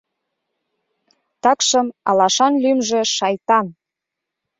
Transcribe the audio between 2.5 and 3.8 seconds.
лӱмжӧ Шайтан.